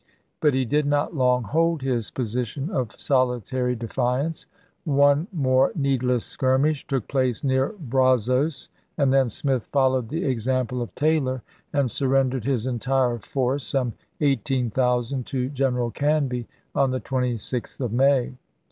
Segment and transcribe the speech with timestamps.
[0.39, 4.47] But he did not long hold his position of solitary defiance.
[4.83, 10.95] One more needless skirmish took place near Brazos, and then Smith followed the example of
[10.95, 17.79] Taylor, and surrendered his entire force, some eighteen thousand, to General Canby, on the 26th
[17.79, 18.33] of May.